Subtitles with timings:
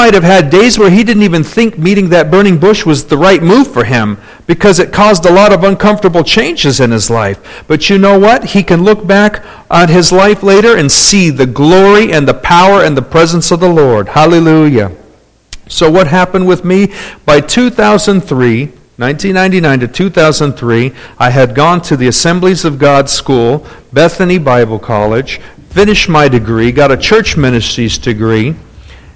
[0.00, 3.18] might have had days where he didn't even think meeting that burning bush was the
[3.18, 7.62] right move for him because it caused a lot of uncomfortable changes in his life.
[7.68, 8.44] But you know what?
[8.44, 12.82] He can look back on his life later and see the glory and the power
[12.82, 14.08] and the presence of the Lord.
[14.08, 14.90] Hallelujah.
[15.68, 16.94] So, what happened with me?
[17.26, 24.38] By 2003, 1999 to 2003, I had gone to the Assemblies of God School, Bethany
[24.38, 28.56] Bible College, finished my degree, got a church ministries degree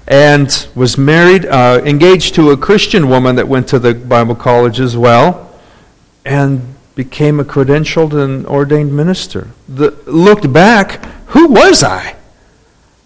[0.06, 4.80] and was married, uh, engaged to a Christian woman that went to the Bible college
[4.80, 5.58] as well,
[6.24, 9.48] and became a credentialed and ordained minister.
[9.68, 12.16] The, looked back, who was I?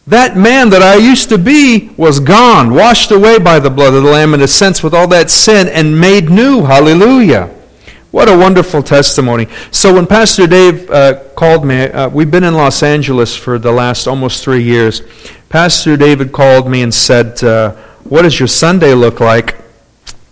[0.06, 4.02] That man that I used to be was gone, washed away by the blood of
[4.02, 6.64] the Lamb in a sense with all that sin, and made new.
[6.64, 7.55] Hallelujah.
[8.10, 9.48] What a wonderful testimony.
[9.70, 13.70] So, when Pastor Dave uh, called me, uh, we've been in Los Angeles for the
[13.70, 15.02] last almost three years.
[15.48, 17.72] Pastor David called me and said, uh,
[18.04, 19.56] What does your Sunday look like?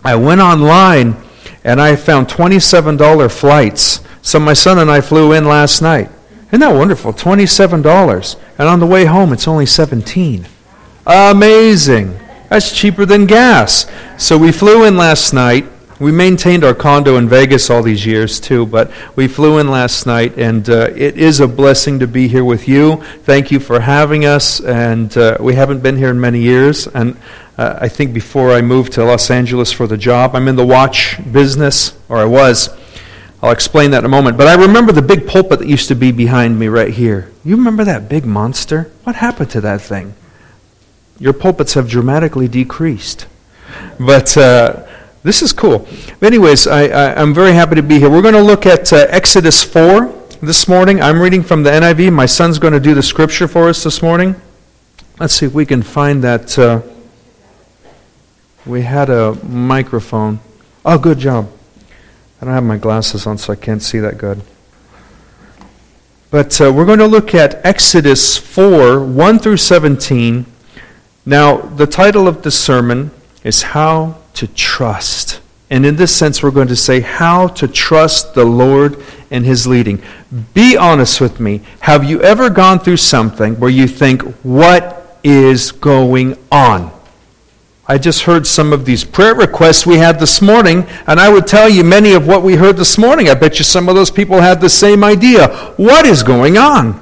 [0.03, 1.17] I went online
[1.63, 4.01] and I found $27 flights.
[4.21, 6.09] So my son and I flew in last night.
[6.47, 7.13] Isn't that wonderful?
[7.13, 8.35] $27.
[8.57, 10.45] And on the way home, it's only 17
[11.05, 12.19] Amazing.
[12.49, 13.89] That's cheaper than gas.
[14.17, 15.65] So we flew in last night.
[15.99, 20.05] We maintained our condo in Vegas all these years, too, but we flew in last
[20.05, 22.97] night, and uh, it is a blessing to be here with you.
[23.23, 26.85] Thank you for having us, and uh, we haven't been here in many years.
[26.85, 27.17] And
[27.57, 30.65] uh, I think before I moved to Los Angeles for the job, I'm in the
[30.65, 32.69] watch business, or I was.
[33.41, 34.37] I'll explain that in a moment.
[34.37, 37.31] But I remember the big pulpit that used to be behind me right here.
[37.43, 38.91] You remember that big monster?
[39.03, 40.13] What happened to that thing?
[41.17, 43.25] Your pulpits have dramatically decreased.
[43.99, 44.86] But uh,
[45.23, 45.87] this is cool.
[46.21, 46.83] Anyways, I,
[47.19, 48.09] am very happy to be here.
[48.09, 51.01] We're going to look at uh, Exodus 4 this morning.
[51.01, 52.13] I'm reading from the NIV.
[52.13, 54.35] My son's going to do the scripture for us this morning.
[55.19, 56.57] Let's see if we can find that.
[56.57, 56.81] Uh,
[58.65, 60.39] we had a microphone.
[60.85, 61.49] Oh, good job.
[62.41, 64.41] I don't have my glasses on, so I can't see that good.
[66.29, 70.45] But uh, we're going to look at Exodus 4 1 through 17.
[71.25, 73.11] Now, the title of the sermon
[73.43, 75.41] is How to trust.
[75.69, 79.67] And in this sense, we're going to say how to trust the Lord and His
[79.67, 80.01] leading.
[80.53, 81.61] Be honest with me.
[81.81, 86.91] Have you ever gone through something where you think, what is going on?
[87.87, 91.47] I just heard some of these prayer requests we had this morning, and I would
[91.47, 93.29] tell you many of what we heard this morning.
[93.29, 95.47] I bet you some of those people had the same idea.
[95.77, 97.01] What is going on?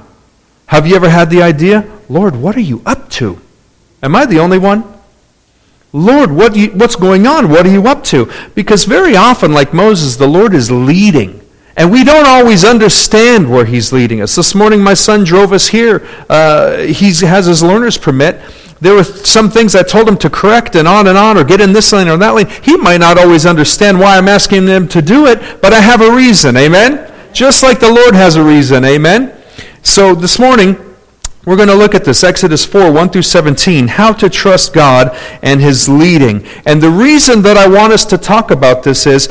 [0.68, 3.42] Have you ever had the idea, Lord, what are you up to?
[4.02, 4.95] Am I the only one?
[5.96, 7.50] Lord, what you, what's going on?
[7.50, 8.30] What are you up to?
[8.54, 11.40] Because very often, like Moses, the Lord is leading.
[11.78, 14.36] And we don't always understand where he's leading us.
[14.36, 16.06] This morning, my son drove us here.
[16.28, 18.42] Uh, he has his learner's permit.
[18.82, 21.62] There were some things I told him to correct and on and on, or get
[21.62, 22.48] in this lane or that lane.
[22.62, 26.02] He might not always understand why I'm asking him to do it, but I have
[26.02, 26.58] a reason.
[26.58, 27.10] Amen?
[27.32, 28.84] Just like the Lord has a reason.
[28.84, 29.34] Amen?
[29.82, 30.85] So this morning,
[31.46, 35.16] we're going to look at this Exodus 4 1 through 17, how to trust God
[35.44, 36.46] and His leading.
[36.66, 39.30] And the reason that I want us to talk about this is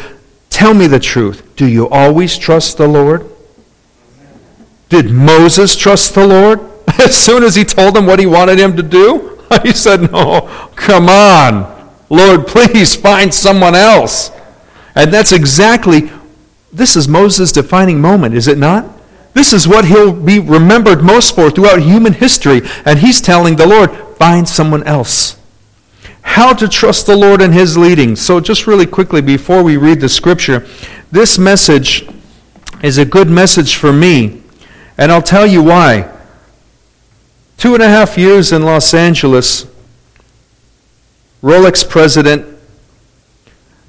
[0.48, 1.56] tell me the truth.
[1.56, 3.28] Do you always trust the Lord?
[4.88, 6.60] Did Moses trust the Lord?
[7.00, 10.70] As soon as he told him what he wanted him to do, he said, No,
[10.76, 11.90] come on.
[12.10, 14.30] Lord, please find someone else.
[14.94, 16.12] And that's exactly,
[16.72, 18.93] this is Moses' defining moment, is it not?
[19.34, 22.62] This is what he'll be remembered most for throughout human history.
[22.84, 25.36] And he's telling the Lord, find someone else.
[26.22, 28.16] How to trust the Lord in his leading.
[28.16, 30.66] So, just really quickly, before we read the scripture,
[31.12, 32.08] this message
[32.82, 34.42] is a good message for me.
[34.96, 36.10] And I'll tell you why.
[37.56, 39.66] Two and a half years in Los Angeles,
[41.42, 42.46] Rolex president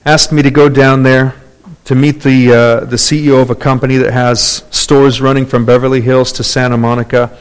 [0.05, 1.35] asked me to go down there
[1.85, 6.01] to meet the, uh, the CEO of a company that has stores running from Beverly
[6.01, 7.37] Hills to Santa Monica.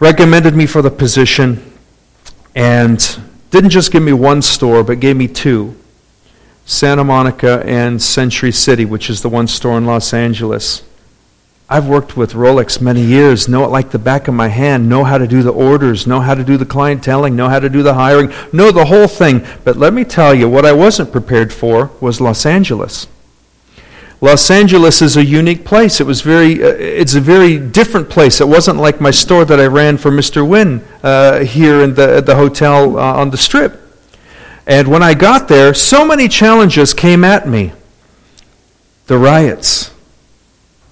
[0.00, 1.62] Recommended me for the position
[2.54, 5.76] and didn't just give me one store, but gave me two
[6.64, 10.82] Santa Monica and Century City, which is the one store in Los Angeles.
[11.68, 15.04] I've worked with Rolex many years, know it like the back of my hand, know
[15.04, 17.82] how to do the orders, know how to do the clienteling, know how to do
[17.82, 19.46] the hiring, know the whole thing.
[19.64, 23.06] But let me tell you, what I wasn't prepared for was Los Angeles.
[24.20, 26.00] Los Angeles is a unique place.
[26.00, 28.40] It was very, uh, it's a very different place.
[28.40, 30.46] It wasn't like my store that I ran for Mr.
[30.46, 33.80] Wynn uh, here in the, at the hotel uh, on the strip.
[34.66, 37.72] And when I got there, so many challenges came at me.
[39.06, 39.92] The riots.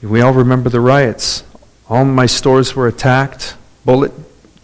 [0.00, 1.42] We all remember the riots.
[1.88, 3.56] All my stores were attacked.
[3.84, 4.12] Bullet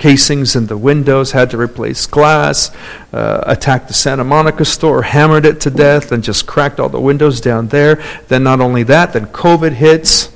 [0.02, 2.72] casings in the windows, had to replace glass,
[3.12, 7.00] uh, attacked the Santa Monica store, hammered it to death, and just cracked all the
[7.00, 8.02] windows down there.
[8.26, 10.30] Then, not only that, then COVID hits.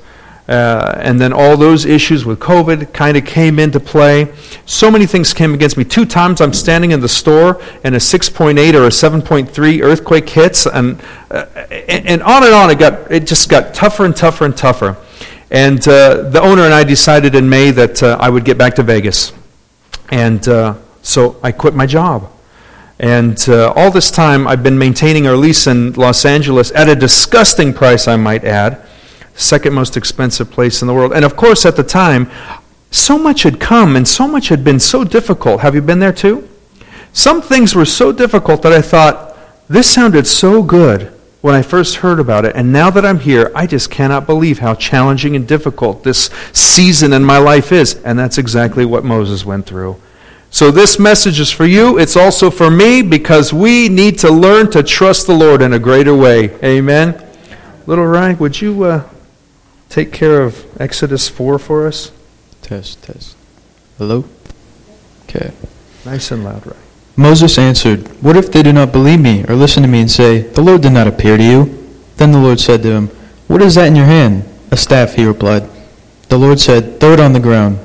[0.47, 4.33] Uh, and then all those issues with COVID kind of came into play.
[4.65, 5.83] So many things came against me.
[5.83, 10.65] Two times I'm standing in the store and a 6.8 or a 7.3 earthquake hits,
[10.65, 11.45] and, uh,
[11.89, 12.69] and on and on.
[12.69, 14.95] It, got, it just got tougher and tougher and tougher.
[15.51, 18.75] And uh, the owner and I decided in May that uh, I would get back
[18.75, 19.33] to Vegas.
[20.09, 22.31] And uh, so I quit my job.
[22.99, 26.95] And uh, all this time, I've been maintaining our lease in Los Angeles at a
[26.95, 28.87] disgusting price, I might add
[29.37, 31.13] second most expensive place in the world.
[31.13, 32.29] And of course, at the time,
[32.91, 35.61] so much had come and so much had been so difficult.
[35.61, 36.49] Have you been there too?
[37.13, 39.37] Some things were so difficult that I thought,
[39.69, 42.55] this sounded so good when I first heard about it.
[42.55, 47.13] And now that I'm here, I just cannot believe how challenging and difficult this season
[47.13, 47.95] in my life is.
[48.03, 50.01] And that's exactly what Moses went through.
[50.49, 51.99] So this message is for you.
[51.99, 55.79] It's also for me because we need to learn to trust the Lord in a
[55.79, 56.49] greater way.
[56.63, 57.23] Amen.
[57.85, 59.09] Little Ryan, would you uh,
[59.89, 62.11] take care of Exodus 4 for us?
[62.61, 63.35] Test, test.
[63.97, 64.25] Hello?
[65.23, 65.51] Okay.
[66.05, 66.86] Nice and loud, right?
[67.19, 70.41] Moses answered, What if they do not believe me or listen to me and say,
[70.41, 71.73] The Lord did not appear to you?
[72.17, 73.07] Then the Lord said to him,
[73.47, 74.45] What is that in your hand?
[74.69, 75.67] A staff, he replied.
[76.29, 77.79] The Lord said, Throw it on the ground.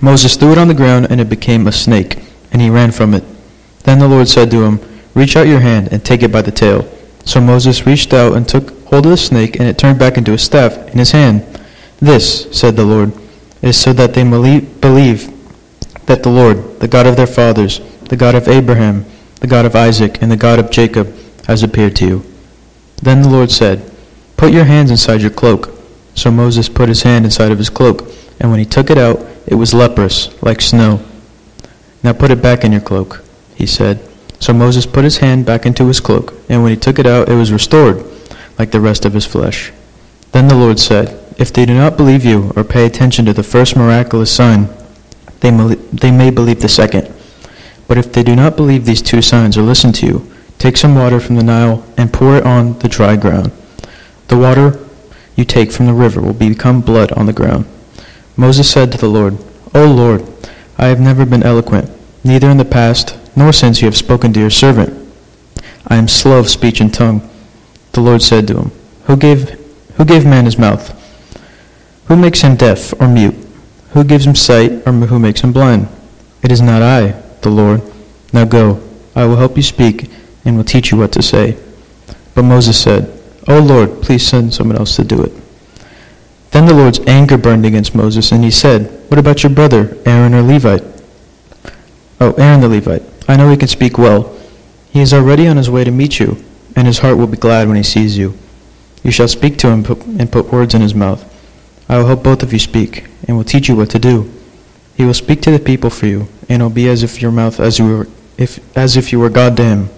[0.00, 3.14] Moses threw it on the ground, and it became a snake, and he ran from
[3.14, 3.22] it.
[3.84, 4.80] Then the Lord said to him,
[5.14, 6.90] Reach out your hand and take it by the tail.
[7.24, 10.32] So Moses reached out and took hold of the snake, and it turned back into
[10.32, 11.44] a staff in his hand.
[12.00, 13.12] This, said the Lord,
[13.62, 14.80] is so that they believe
[16.06, 17.80] that the Lord, the God of their fathers,
[18.10, 19.04] the God of Abraham,
[19.36, 21.14] the God of Isaac, and the God of Jacob,
[21.46, 22.24] has appeared to you.
[23.00, 23.88] Then the Lord said,
[24.36, 25.70] Put your hands inside your cloak.
[26.16, 28.10] So Moses put his hand inside of his cloak,
[28.40, 31.00] and when he took it out, it was leprous, like snow.
[32.02, 33.22] Now put it back in your cloak,
[33.54, 34.00] he said.
[34.40, 37.28] So Moses put his hand back into his cloak, and when he took it out,
[37.28, 38.04] it was restored
[38.58, 39.72] like the rest of his flesh.
[40.32, 43.44] Then the Lord said, If they do not believe you or pay attention to the
[43.44, 44.68] first miraculous sign,
[45.40, 45.52] they
[46.10, 47.14] may, believe the second.
[47.90, 50.94] But if they do not believe these two signs or listen to you, take some
[50.94, 53.50] water from the Nile and pour it on the dry ground.
[54.28, 54.78] The water
[55.34, 57.64] you take from the river will become blood on the ground.
[58.36, 59.38] Moses said to the Lord,
[59.74, 60.24] O Lord,
[60.78, 61.90] I have never been eloquent,
[62.22, 65.12] neither in the past nor since you have spoken to your servant.
[65.88, 67.28] I am slow of speech and tongue.
[67.90, 68.70] The Lord said to him,
[69.06, 69.48] Who gave,
[69.96, 70.94] who gave man his mouth?
[72.06, 73.34] Who makes him deaf or mute?
[73.94, 75.88] Who gives him sight or who makes him blind?
[76.44, 77.82] It is not I, the Lord.
[78.32, 78.82] Now go,
[79.14, 80.10] I will help you speak
[80.44, 81.56] and will teach you what to say.
[82.34, 85.32] But Moses said, O Lord, please send someone else to do it.
[86.50, 90.34] Then the Lord's anger burned against Moses, and he said, What about your brother, Aaron
[90.34, 90.84] or Levite?
[92.20, 93.02] Oh, Aaron the Levite.
[93.28, 94.36] I know he can speak well.
[94.90, 96.42] He is already on his way to meet you
[96.76, 98.34] and his heart will be glad when he sees you.
[99.02, 99.84] You shall speak to him
[100.18, 101.26] and put words in his mouth.
[101.88, 104.30] I will help both of you speak, and will teach you what to do.
[104.94, 107.30] He will speak to the people for you, and it will be as if your
[107.30, 109.88] mouth as you were, if as if you were God to him.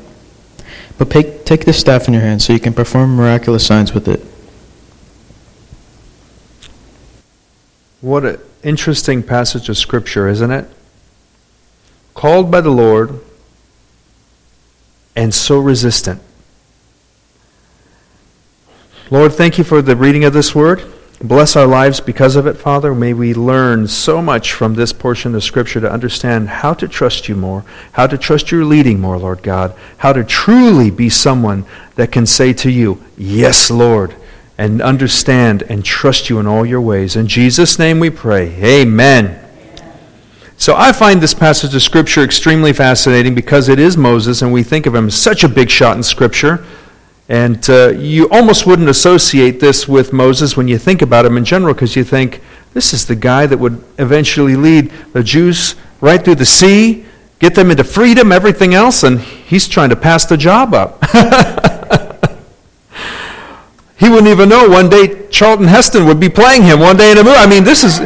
[0.98, 4.06] But take, take this staff in your hand, so you can perform miraculous signs with
[4.06, 4.20] it.
[8.02, 10.68] What an interesting passage of Scripture, isn't it?
[12.12, 13.18] Called by the Lord,
[15.16, 16.20] and so resistant.
[19.10, 20.84] Lord, thank you for the reading of this word.
[21.22, 22.92] Bless our lives because of it, Father.
[22.96, 27.28] May we learn so much from this portion of Scripture to understand how to trust
[27.28, 31.64] you more, how to trust your leading more, Lord God, how to truly be someone
[31.94, 34.16] that can say to you, Yes, Lord,
[34.58, 37.14] and understand and trust you in all your ways.
[37.14, 38.48] In Jesus' name we pray.
[38.60, 39.38] Amen.
[40.56, 44.64] So I find this passage of Scripture extremely fascinating because it is Moses, and we
[44.64, 46.64] think of him as such a big shot in Scripture.
[47.32, 51.46] And uh, you almost wouldn't associate this with Moses when you think about him in
[51.46, 52.42] general, because you think
[52.74, 57.06] this is the guy that would eventually lead the Jews right through the sea,
[57.38, 61.02] get them into freedom, everything else, and he's trying to pass the job up.
[63.96, 67.16] he wouldn't even know one day Charlton Heston would be playing him one day in
[67.16, 67.38] a movie.
[67.38, 68.00] I mean, this is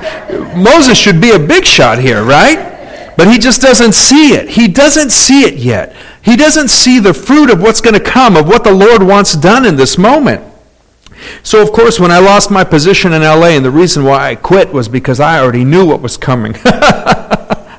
[0.55, 2.75] Moses should be a big shot here, right?
[3.17, 4.51] But he just doesn't see it.
[4.51, 5.97] He doesn't see it yet.
[6.27, 9.35] He doesn't see the fruit of what's going to come, of what the Lord wants
[9.35, 10.43] done in this moment.
[11.43, 14.35] So, of course, when I lost my position in LA, and the reason why I
[14.35, 16.55] quit was because I already knew what was coming.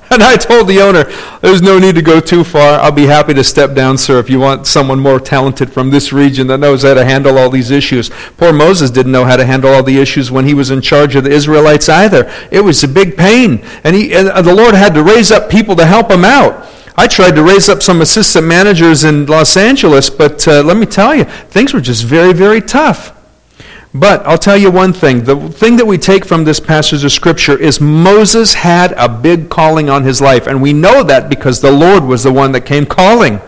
[0.09, 1.03] And I told the owner,
[1.41, 2.79] there's no need to go too far.
[2.79, 6.13] I'll be happy to step down, sir, if you want someone more talented from this
[6.13, 8.09] region that knows how to handle all these issues.
[8.37, 11.15] Poor Moses didn't know how to handle all the issues when he was in charge
[11.15, 12.31] of the Israelites either.
[12.51, 13.63] It was a big pain.
[13.83, 16.65] And, he, and the Lord had to raise up people to help him out.
[16.99, 20.87] I tried to raise up some assistant managers in Los Angeles, but uh, let me
[20.87, 23.13] tell you, things were just very, very tough.
[23.93, 25.23] But I'll tell you one thing.
[25.23, 29.49] The thing that we take from this passage of Scripture is Moses had a big
[29.49, 30.47] calling on his life.
[30.47, 33.41] And we know that because the Lord was the one that came calling.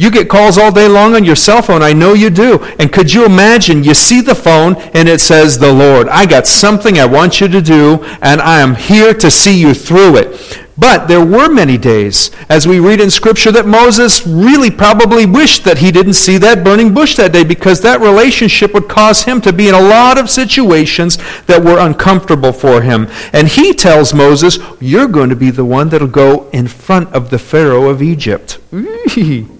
[0.00, 1.82] You get calls all day long on your cell phone.
[1.82, 2.58] I know you do.
[2.78, 3.84] And could you imagine?
[3.84, 7.48] You see the phone and it says, The Lord, I got something I want you
[7.48, 10.58] to do, and I am here to see you through it.
[10.78, 15.64] But there were many days, as we read in Scripture, that Moses really probably wished
[15.64, 19.42] that he didn't see that burning bush that day because that relationship would cause him
[19.42, 23.06] to be in a lot of situations that were uncomfortable for him.
[23.34, 27.28] And he tells Moses, You're going to be the one that'll go in front of
[27.28, 28.58] the Pharaoh of Egypt.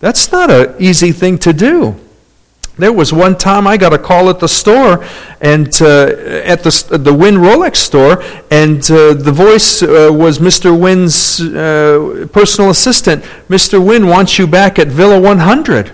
[0.00, 1.96] That's not an easy thing to do.
[2.78, 5.04] There was one time I got a call at the store,
[5.40, 6.06] and uh,
[6.44, 10.78] at the the Wynn Rolex store, and uh, the voice uh, was Mr.
[10.78, 13.24] Wynn's uh, personal assistant.
[13.48, 13.84] Mr.
[13.84, 15.90] Wynn wants you back at Villa 100.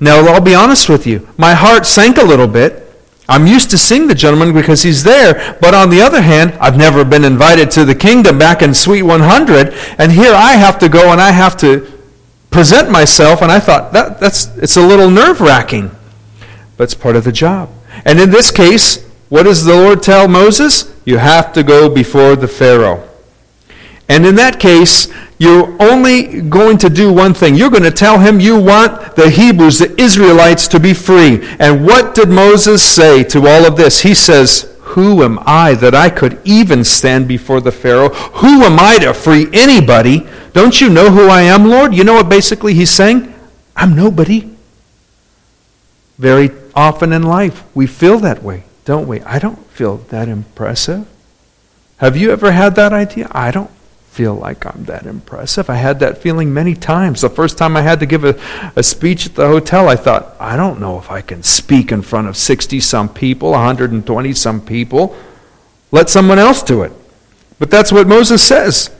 [0.00, 2.86] Now, I'll be honest with you, my heart sank a little bit.
[3.28, 6.76] I'm used to seeing the gentleman because he's there, but on the other hand, I've
[6.76, 10.88] never been invited to the kingdom back in Suite 100, and here I have to
[10.88, 11.99] go and I have to
[12.50, 15.90] present myself, and I thought that that's it's a little nerve wracking
[16.80, 17.68] but it's part of the job.
[18.06, 20.90] And in this case, what does the Lord tell Moses?
[21.04, 23.06] You have to go before the Pharaoh.
[24.08, 27.54] And in that case, you're only going to do one thing.
[27.54, 31.46] You're going to tell him you want the Hebrews, the Israelites, to be free.
[31.58, 34.00] And what did Moses say to all of this?
[34.00, 38.08] He says, Who am I that I could even stand before the Pharaoh?
[38.08, 40.26] Who am I to free anybody?
[40.52, 41.94] Don't you know who I am, Lord?
[41.94, 43.32] You know what basically he's saying?
[43.76, 44.50] I'm nobody.
[46.18, 49.20] Very often in life, we feel that way, don't we?
[49.20, 51.06] I don't feel that impressive.
[51.98, 53.28] Have you ever had that idea?
[53.30, 53.70] I don't
[54.10, 55.70] feel like I'm that impressive.
[55.70, 57.20] I had that feeling many times.
[57.20, 58.38] The first time I had to give a,
[58.74, 62.02] a speech at the hotel, I thought, I don't know if I can speak in
[62.02, 65.16] front of 60 some people, 120 some people.
[65.92, 66.92] Let someone else do it.
[67.60, 68.90] But that's what Moses says.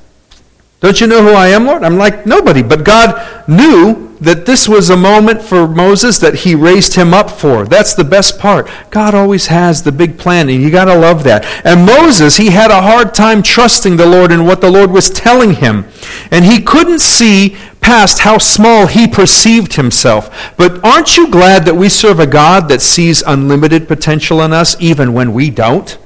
[0.79, 1.83] Don't you know who I am, Lord?
[1.83, 2.62] I'm like nobody.
[2.62, 7.30] But God knew that this was a moment for Moses that he raised him up
[7.30, 7.64] for.
[7.64, 8.68] That's the best part.
[8.90, 11.44] God always has the big plan, and you got to love that.
[11.64, 15.10] And Moses, he had a hard time trusting the Lord and what the Lord was
[15.10, 15.86] telling him.
[16.30, 20.54] And he couldn't see past how small he perceived himself.
[20.58, 24.76] But aren't you glad that we serve a God that sees unlimited potential in us
[24.80, 25.96] even when we don't?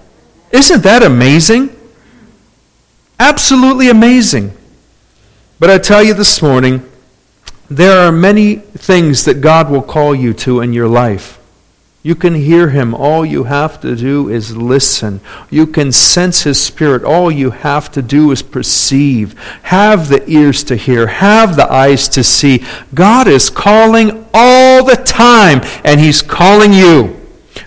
[0.53, 1.77] Isn't that amazing?
[3.19, 4.57] Absolutely amazing.
[5.59, 6.89] But I tell you this morning,
[7.77, 11.41] there are many things that God will call you to in your life.
[12.03, 12.95] You can hear Him.
[12.95, 15.21] All you have to do is listen.
[15.49, 17.03] You can sense His Spirit.
[17.03, 19.39] All you have to do is perceive.
[19.63, 21.07] Have the ears to hear.
[21.07, 22.63] Have the eyes to see.
[22.93, 27.24] God is calling all the time, and He's calling you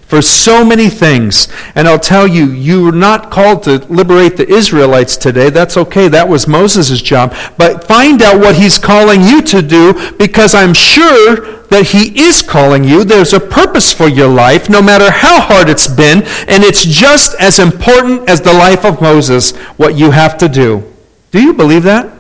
[0.08, 1.50] for so many things.
[1.76, 5.50] And I'll tell you, you were not called to liberate the Israelites today.
[5.50, 6.08] That's okay.
[6.08, 7.36] That was Moses' job.
[7.58, 12.42] But find out what he's calling you to do because I'm sure that he is
[12.42, 13.04] calling you.
[13.04, 16.24] There's a purpose for your life, no matter how hard it's been.
[16.48, 20.84] And it's just as important as the life of Moses, what you have to do.
[21.32, 22.14] Do you believe that?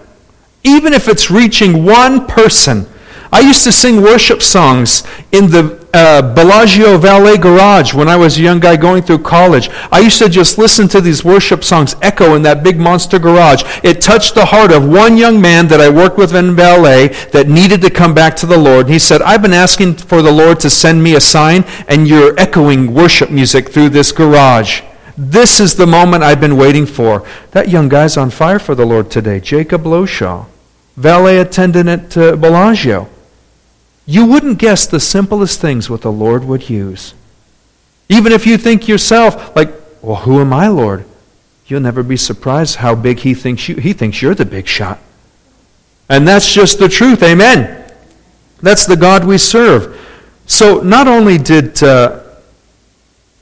[0.65, 2.85] Even if it's reaching one person.
[3.31, 8.37] I used to sing worship songs in the uh, Bellagio Valet Garage when I was
[8.37, 9.69] a young guy going through college.
[9.91, 13.63] I used to just listen to these worship songs echo in that big monster garage.
[13.83, 17.47] It touched the heart of one young man that I worked with in ballet that
[17.47, 18.87] needed to come back to the Lord.
[18.87, 22.39] He said, I've been asking for the Lord to send me a sign, and you're
[22.39, 24.81] echoing worship music through this garage.
[25.17, 27.25] This is the moment I've been waiting for.
[27.51, 29.39] That young guy's on fire for the Lord today.
[29.39, 30.45] Jacob Loshaw,
[30.95, 33.09] valet attendant at uh, Bellagio.
[34.07, 37.13] You wouldn't guess the simplest things what the Lord would use.
[38.07, 39.69] Even if you think yourself, like,
[40.01, 41.03] well, who am I, Lord?
[41.65, 43.75] You'll never be surprised how big he thinks you.
[43.75, 44.99] He thinks you're the big shot.
[46.07, 47.21] And that's just the truth.
[47.21, 47.91] Amen.
[48.61, 49.99] That's the God we serve.
[50.45, 52.23] So not only did uh,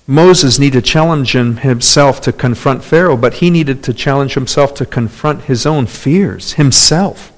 [0.08, 4.86] Moses need to challenge himself to confront Pharaoh, but he needed to challenge himself to
[4.88, 7.32] confront his own fears, himself.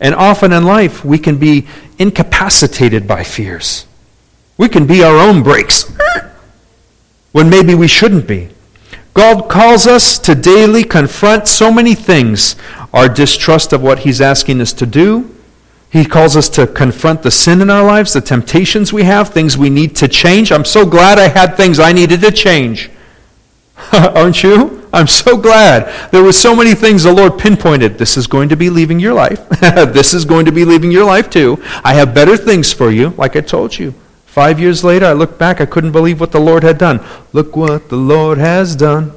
[0.00, 1.66] And often in life, we can be
[1.98, 3.86] incapacitated by fears.
[4.58, 5.90] We can be our own brakes
[7.32, 8.50] when maybe we shouldn't be.
[9.14, 12.56] God calls us to daily confront so many things
[12.92, 15.34] our distrust of what He's asking us to do.
[15.90, 19.56] He calls us to confront the sin in our lives, the temptations we have, things
[19.56, 20.52] we need to change.
[20.52, 22.90] I'm so glad I had things I needed to change.
[23.92, 24.85] Aren't you?
[24.96, 26.10] I'm so glad.
[26.10, 27.98] There were so many things the Lord pinpointed.
[27.98, 29.46] This is going to be leaving your life.
[29.60, 31.62] this is going to be leaving your life too.
[31.84, 33.92] I have better things for you, like I told you.
[34.24, 35.60] Five years later, I looked back.
[35.60, 37.04] I couldn't believe what the Lord had done.
[37.34, 39.12] Look what the Lord has done.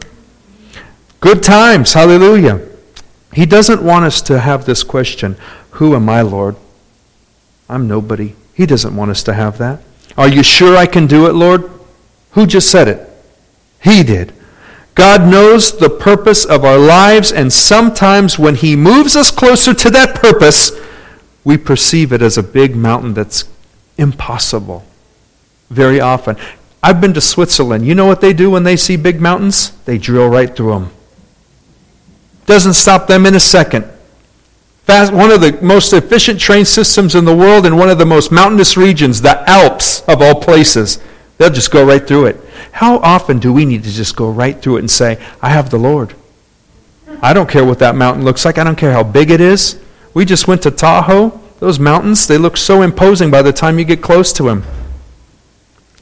[1.21, 1.93] Good times.
[1.93, 2.59] Hallelujah.
[3.31, 5.37] He doesn't want us to have this question
[5.71, 6.57] Who am I, Lord?
[7.69, 8.35] I'm nobody.
[8.53, 9.81] He doesn't want us to have that.
[10.17, 11.71] Are you sure I can do it, Lord?
[12.31, 13.09] Who just said it?
[13.81, 14.33] He did.
[14.95, 19.89] God knows the purpose of our lives, and sometimes when He moves us closer to
[19.91, 20.71] that purpose,
[21.43, 23.45] we perceive it as a big mountain that's
[23.97, 24.85] impossible.
[25.69, 26.35] Very often.
[26.81, 27.85] I've been to Switzerland.
[27.85, 29.71] You know what they do when they see big mountains?
[29.85, 30.91] They drill right through them.
[32.45, 33.85] Doesn't stop them in a second.
[34.85, 38.05] Fast, one of the most efficient train systems in the world in one of the
[38.05, 40.97] most mountainous regions, the Alps of all places.
[41.39, 42.37] They'll just go right through it.
[42.73, 45.69] How often do we need to just go right through it and say, I have
[45.69, 46.13] the Lord?
[47.21, 48.57] I don't care what that mountain looks like.
[48.57, 49.81] I don't care how big it is.
[50.13, 51.39] We just went to Tahoe.
[51.59, 54.63] Those mountains, they look so imposing by the time you get close to them.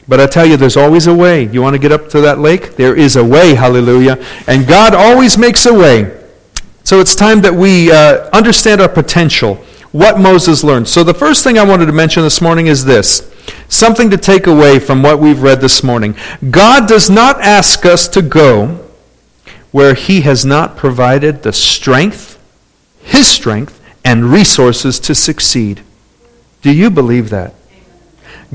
[0.08, 1.44] But I tell you, there's always a way.
[1.44, 2.76] You want to get up to that lake?
[2.76, 4.24] There is a way, hallelujah.
[4.48, 6.20] And God always makes a way.
[6.84, 9.56] So it's time that we uh, understand our potential,
[9.92, 10.88] what Moses learned.
[10.88, 13.32] So the first thing I wanted to mention this morning is this
[13.68, 16.16] something to take away from what we've read this morning.
[16.50, 18.84] God does not ask us to go
[19.72, 22.40] where He has not provided the strength,
[23.02, 25.82] His strength, and resources to succeed.
[26.62, 27.54] Do you believe that?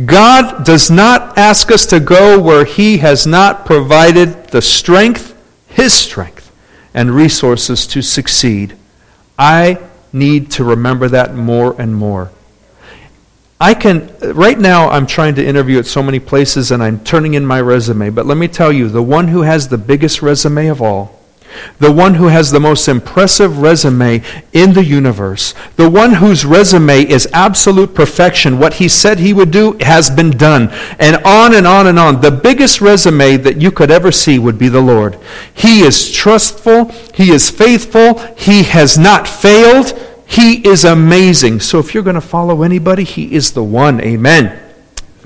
[0.06, 5.36] God does not ask us to go where He has not provided the strength,
[5.68, 6.50] His strength,
[6.94, 8.74] and resources to succeed.
[9.38, 9.78] I
[10.12, 12.30] need to remember that more and more.
[13.62, 17.34] I can, right now, I'm trying to interview at so many places and I'm turning
[17.34, 18.10] in my resume.
[18.10, 21.20] But let me tell you, the one who has the biggest resume of all,
[21.78, 24.20] the one who has the most impressive resume
[24.52, 29.52] in the universe, the one whose resume is absolute perfection, what he said he would
[29.52, 32.20] do has been done, and on and on and on.
[32.20, 35.16] The biggest resume that you could ever see would be the Lord.
[35.54, 40.08] He is trustful, he is faithful, he has not failed.
[40.32, 41.60] He is amazing.
[41.60, 44.00] So if you're going to follow anybody, he is the one.
[44.00, 44.58] Amen.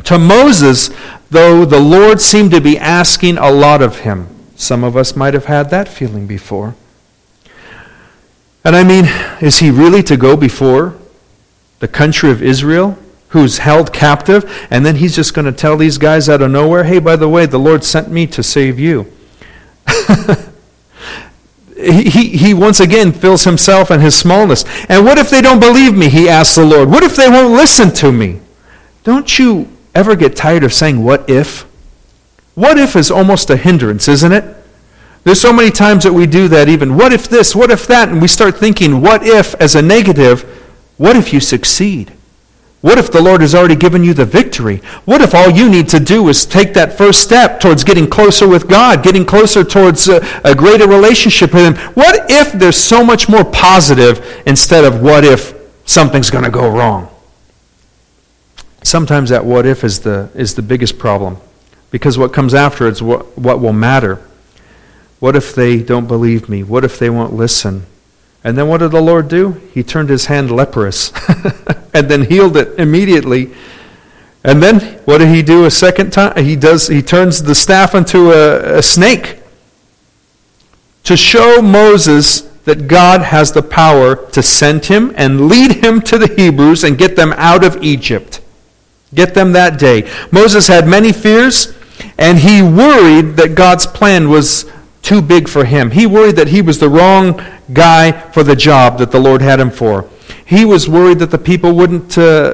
[0.03, 0.91] To Moses,
[1.31, 5.33] though the Lord seemed to be asking a lot of him, some of us might
[5.33, 6.75] have had that feeling before.
[8.65, 9.05] And I mean,
[9.41, 10.99] is he really to go before
[11.79, 15.99] the country of Israel, who's held captive, and then he's just going to tell these
[15.99, 19.13] guys out of nowhere, hey, by the way, the Lord sent me to save you?
[21.77, 24.65] he, he once again feels himself and his smallness.
[24.89, 26.09] And what if they don't believe me?
[26.09, 26.89] He asks the Lord.
[26.89, 28.41] What if they won't listen to me?
[29.05, 31.67] Don't you ever get tired of saying, What if?
[32.55, 34.57] What if is almost a hindrance, isn't it?
[35.25, 36.97] There's so many times that we do that, even.
[36.97, 37.55] What if this?
[37.55, 38.09] What if that?
[38.09, 40.43] And we start thinking, What if as a negative?
[40.97, 42.16] What if you succeed?
[42.83, 44.77] What if the Lord has already given you the victory?
[45.07, 48.47] What if all you need to do is take that first step towards getting closer
[48.47, 51.93] with God, getting closer towards a, a, greater relationship with Him?
[51.95, 55.55] What if there's so much more positive instead of what if
[55.87, 57.09] something's going to go wrong?
[58.83, 61.39] Sometimes that what if is the, is the biggest problem
[61.91, 64.23] because what comes after is what, what will matter.
[65.19, 66.63] What if they don't believe me?
[66.63, 67.87] What if they won't listen?
[68.47, 69.61] And then what did the Lord do?
[69.75, 71.13] He turned his hand leprous
[71.93, 73.53] and then healed it immediately.
[74.45, 76.45] And then what did he do a second time?
[76.45, 79.41] He does he turns the staff into a, a snake
[81.03, 86.17] to show Moses that God has the power to send him and lead him to
[86.17, 88.41] the Hebrews and get them out of Egypt.
[89.13, 90.09] Get them that day.
[90.31, 91.75] Moses had many fears,
[92.17, 94.71] and he worried that God's plan was
[95.03, 95.91] too big for him.
[95.91, 97.41] He worried that he was the wrong
[97.73, 100.09] guy for the job that the Lord had him for.
[100.45, 102.53] He was worried that the people wouldn't uh,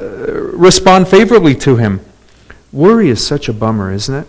[0.53, 2.01] respond favorably to him.
[2.71, 4.27] Worry is such a bummer, isn't it?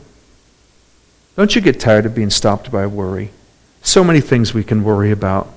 [1.36, 3.30] Don't you get tired of being stopped by worry?
[3.82, 5.48] So many things we can worry about.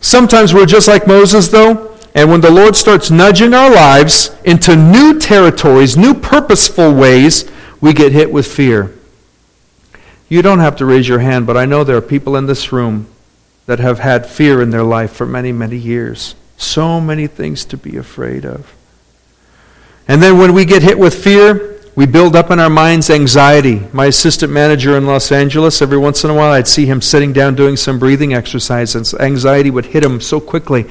[0.00, 4.76] Sometimes we're just like Moses, though, and when the Lord starts nudging our lives into
[4.76, 8.94] new territories, new purposeful ways, we get hit with fear.
[10.28, 12.72] You don't have to raise your hand, but I know there are people in this
[12.72, 13.08] room
[13.66, 16.34] that have had fear in their life for many, many years.
[16.56, 18.74] So many things to be afraid of.
[20.06, 23.82] And then when we get hit with fear, we build up in our minds anxiety.
[23.92, 27.32] My assistant manager in Los Angeles, every once in a while, I'd see him sitting
[27.32, 29.14] down doing some breathing exercises.
[29.14, 30.86] Anxiety would hit him so quickly.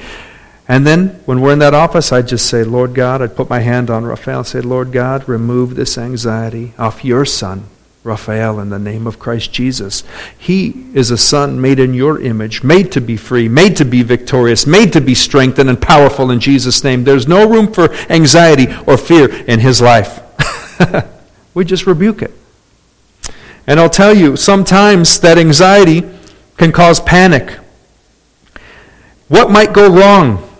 [0.66, 3.60] And then, when we're in that office, I'd just say, Lord God, I'd put my
[3.60, 7.68] hand on Raphael and say, Lord God, remove this anxiety off your son,
[8.04, 10.04] Raphael, in the name of Christ Jesus.
[10.36, 14.02] He is a son made in your image, made to be free, made to be
[14.02, 17.04] victorious, made to be strengthened and powerful in Jesus' name.
[17.04, 20.20] There's no room for anxiety or fear in his life.
[21.54, 22.32] we just rebuke it.
[23.66, 26.02] And I'll tell you, sometimes that anxiety
[26.58, 27.58] can cause panic.
[29.28, 30.53] What might go wrong?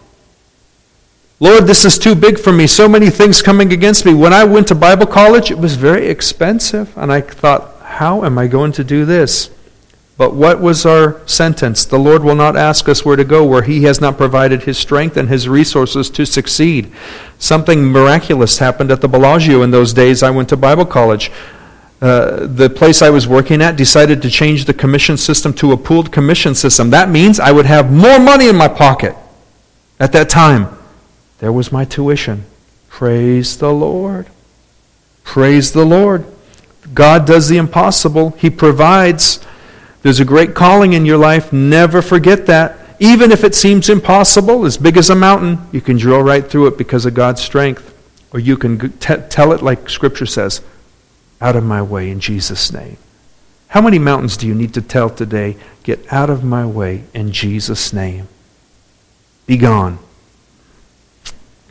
[1.41, 2.67] Lord, this is too big for me.
[2.67, 4.15] So many things coming against me.
[4.15, 6.97] When I went to Bible college, it was very expensive.
[6.97, 9.51] And I thought, how am I going to do this?
[10.17, 11.85] But what was our sentence?
[11.85, 14.79] The Lord will not ask us where to go where He has not provided His
[14.79, 16.93] strength and His resources to succeed.
[17.41, 21.33] Something miraculous happened at the Bellagio in those days I went to Bible college.
[22.01, 25.77] Uh, the place I was working at decided to change the commission system to a
[25.77, 26.91] pooled commission system.
[26.91, 29.17] That means I would have more money in my pocket
[29.99, 30.69] at that time.
[31.45, 32.47] There was my tuition.
[32.89, 34.29] Praise the Lord.
[35.25, 36.25] Praise the Lord.
[36.95, 39.45] God does the impossible, He provides.
[40.01, 41.53] There's a great calling in your life.
[41.53, 42.79] Never forget that.
[42.99, 46.69] Even if it seems impossible, as big as a mountain, you can drill right through
[46.69, 47.95] it because of God's strength.
[48.33, 50.63] Or you can t- tell it like Scripture says
[51.43, 52.97] out of my way in Jesus' name.
[53.69, 55.59] How many mountains do you need to tell today?
[55.83, 58.29] Get out of my way in Jesus' name.
[59.45, 59.99] Be gone.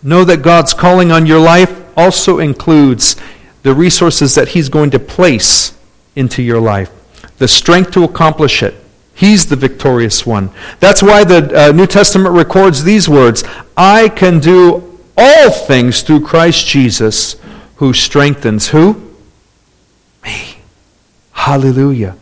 [0.04, 3.16] Know that God's calling on your life also includes
[3.64, 5.78] the resources that He's going to place
[6.16, 6.92] into your life,
[7.38, 8.76] the strength to accomplish it.
[9.16, 10.50] He's the victorious one.
[10.80, 13.44] That's why the uh, New Testament records these words
[13.78, 17.36] I can do all things through Christ Jesus
[17.76, 19.14] who strengthens who?
[20.24, 20.58] Me.
[21.32, 22.16] Hallelujah.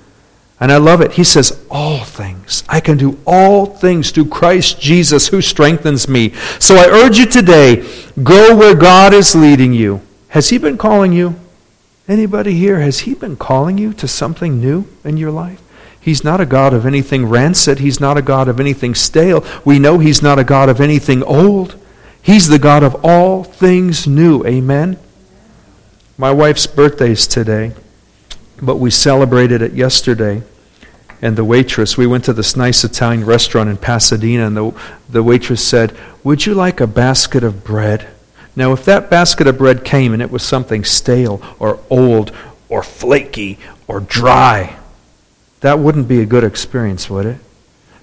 [0.61, 1.13] And I love it.
[1.13, 2.63] He says, All things.
[2.69, 6.33] I can do all things through Christ Jesus who strengthens me.
[6.59, 7.83] So I urge you today
[8.21, 10.01] go where God is leading you.
[10.29, 11.35] Has He been calling you?
[12.07, 15.61] Anybody here, has He been calling you to something new in your life?
[15.99, 17.79] He's not a God of anything rancid.
[17.79, 19.43] He's not a God of anything stale.
[19.65, 21.75] We know He's not a God of anything old.
[22.21, 24.45] He's the God of all things new.
[24.45, 24.99] Amen?
[26.17, 27.73] My wife's birthday is today,
[28.61, 30.43] but we celebrated it yesterday
[31.21, 35.21] and the waitress, we went to this nice Italian restaurant in Pasadena, and the, the
[35.21, 38.07] waitress said, Would you like a basket of bread?
[38.55, 42.35] Now, if that basket of bread came and it was something stale or old
[42.69, 44.77] or flaky or dry,
[45.61, 47.37] that wouldn't be a good experience, would it?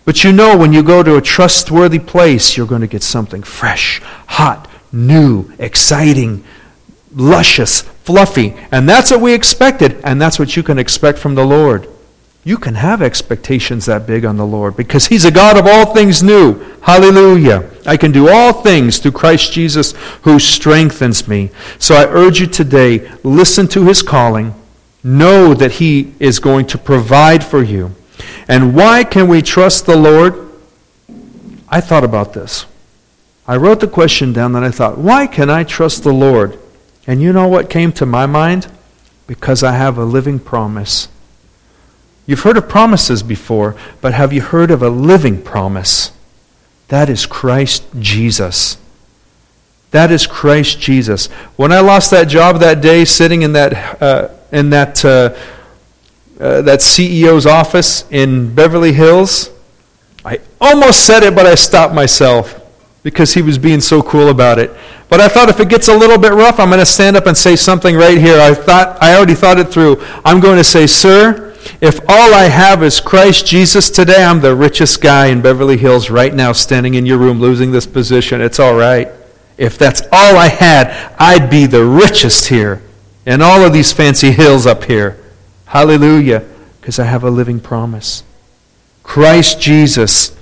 [0.05, 3.42] But you know, when you go to a trustworthy place, you're going to get something
[3.42, 6.44] fresh, hot, new, exciting,
[7.14, 8.55] luscious, fluffy.
[8.73, 11.88] And that's what we expected, and that's what you can expect from the Lord
[12.49, 15.92] you can have expectations that big on the Lord because He's a God of all
[15.92, 16.59] things new.
[16.81, 17.68] Hallelujah.
[17.85, 19.92] I can do all things through Christ Jesus
[20.23, 21.51] who strengthens me.
[21.79, 24.55] So I urge you today, listen to His calling.
[25.05, 27.94] Know that He is going to provide for you.
[28.49, 30.51] And why can we trust the Lord?
[31.68, 32.64] I thought about this.
[33.47, 36.59] I wrote the question down and I thought, why can I trust the Lord?
[37.09, 38.71] And you know what came to my mind?
[39.27, 41.09] Because I have a living promise.
[42.27, 46.12] You've heard of promises before, but have you heard of a living promise?
[46.88, 48.77] That is Christ Jesus.
[49.90, 51.29] That is Christ Jesus.
[51.57, 55.35] When I lost that job that day, sitting in that uh, in that uh,
[56.38, 59.51] uh, that CEO's office in Beverly Hills,
[60.27, 62.61] I almost said it, but I stopped myself
[63.03, 64.71] because he was being so cool about it.
[65.09, 67.27] But I thought if it gets a little bit rough, I'm going to stand up
[67.27, 68.40] and say something right here.
[68.40, 70.03] I thought I already thought it through.
[70.25, 71.44] I'm going to say, "Sir."
[71.81, 76.09] If all I have is Christ Jesus today, I'm the richest guy in Beverly Hills
[76.09, 78.40] right now, standing in your room, losing this position.
[78.40, 79.09] It's all right.
[79.59, 82.83] If that's all I had, I'd be the richest here
[83.27, 85.18] in all of these fancy hills up here.
[85.66, 86.44] Hallelujah.
[86.81, 88.23] Because I have a living promise.
[89.03, 90.38] Christ Jesus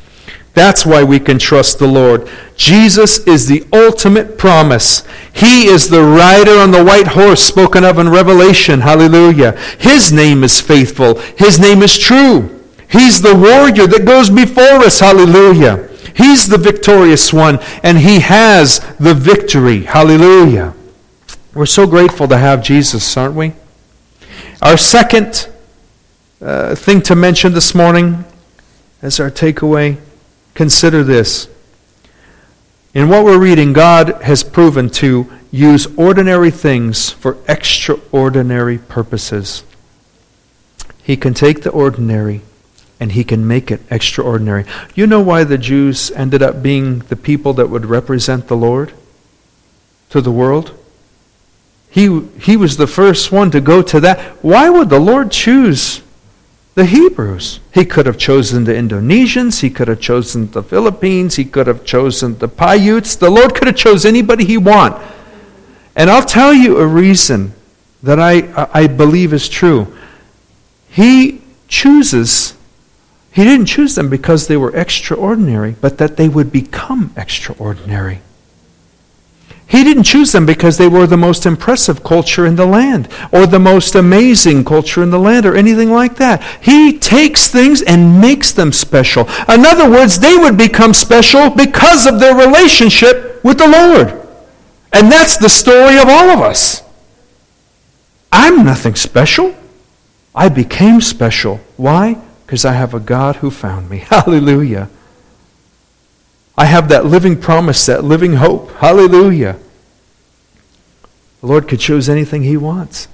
[0.57, 2.31] that's why we can trust the Lord.
[2.57, 5.07] Jesus is the ultimate promise.
[5.35, 8.81] He is the rider on the white horse spoken of in Revelation.
[8.81, 9.53] Hallelujah.
[9.79, 11.19] His name is faithful.
[11.37, 12.64] His name is true.
[12.88, 15.01] He's the warrior that goes before us.
[15.01, 15.90] Hallelujah.
[16.14, 19.83] He's the victorious one, and he has the victory.
[19.83, 20.73] Hallelujah.
[21.53, 23.53] We're so grateful to have Jesus, aren't we?
[24.62, 25.51] Our second
[26.40, 28.25] uh, thing to mention this morning
[29.03, 29.99] as our takeaway
[30.57, 31.49] Consider this.
[32.95, 39.64] In what we're reading, God has proven to use ordinary things for extraordinary purposes.
[41.03, 42.40] He can take the ordinary
[42.99, 44.64] and he can make it extraordinary.
[44.95, 48.95] You know why the Jews ended up being the people that would represent the Lord
[50.09, 50.73] to the world?
[51.90, 54.21] He, he was the first one to go to that.
[54.42, 56.01] Why would the Lord choose
[56.77, 57.59] the Hebrews?
[57.73, 61.85] He could have chosen the Indonesians, he could have chosen the Philippines, he could have
[61.85, 63.17] chosen the Paiutes.
[63.17, 65.03] The Lord could have chosen anybody he want.
[65.97, 67.55] And I'll tell you a reason
[68.03, 69.97] that I, I believe is true.
[70.91, 72.55] He chooses,
[73.33, 78.21] he didn't choose them because they were extraordinary, but that they would become extraordinary.
[79.68, 83.46] He didn't choose them because they were the most impressive culture in the land or
[83.46, 86.40] the most amazing culture in the land or anything like that.
[86.62, 89.29] He takes things and makes them special.
[89.48, 94.26] In other words, they would become special because of their relationship with the Lord.
[94.92, 96.83] And that's the story of all of us.
[98.31, 99.55] I'm nothing special.
[100.33, 101.61] I became special.
[101.76, 102.20] Why?
[102.44, 103.98] Because I have a God who found me.
[104.11, 104.90] Hallelujah.
[106.57, 108.73] I have that living promise, that living hope.
[108.77, 109.59] Hallelujah.
[111.40, 113.09] The Lord could choose anything He wants.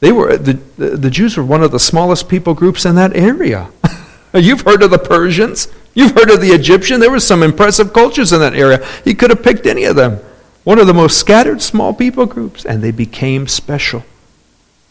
[0.00, 3.70] They were the, the Jews were one of the smallest people groups in that area.
[4.34, 5.68] You've heard of the Persians.
[5.94, 7.00] You've heard of the Egyptian.
[7.00, 8.86] There were some impressive cultures in that area.
[9.04, 10.20] He could have picked any of them.
[10.64, 14.04] One of the most scattered small people groups, and they became special.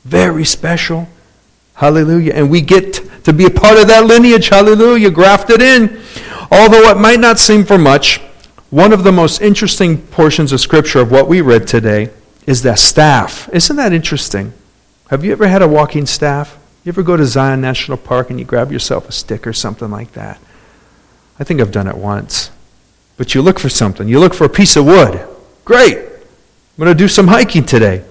[0.04, 1.08] Very special.
[1.76, 2.34] Hallelujah.
[2.34, 4.50] And we get to be a part of that lineage.
[4.50, 5.12] Hallelujah.
[5.12, 6.02] Grafted in.
[6.52, 8.20] Although it might not seem for much,
[8.70, 12.10] one of the most interesting portions of Scripture of what we read today
[12.46, 13.50] is that staff.
[13.54, 14.54] Isn't that interesting?
[15.10, 16.58] Have you ever had a walking staff?
[16.84, 19.90] You ever go to Zion National Park and you grab yourself a stick or something
[19.90, 20.40] like that?
[21.40, 22.52] I think I've done it once.
[23.18, 24.08] But you look for something.
[24.08, 25.26] You look for a piece of wood.
[25.64, 25.98] Great.
[25.98, 28.04] I'm going to do some hiking today.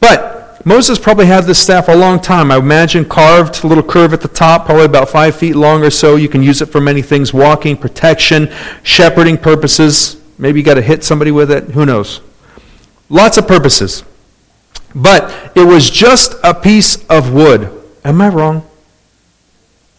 [0.00, 2.50] But Moses probably had this staff a long time.
[2.50, 5.90] I imagine carved, a little curve at the top, probably about five feet long or
[5.90, 6.16] so.
[6.16, 10.20] You can use it for many things walking, protection, shepherding purposes.
[10.36, 11.64] Maybe you got to hit somebody with it.
[11.70, 12.20] Who knows?
[13.08, 14.02] Lots of purposes.
[14.94, 17.70] But it was just a piece of wood.
[18.04, 18.68] Am I wrong?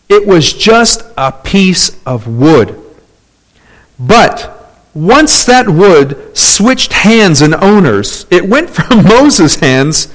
[0.10, 2.76] It was just a piece of wood.
[3.98, 4.56] But
[4.94, 10.14] once that wood switched hands and owners, it went from Moses' hands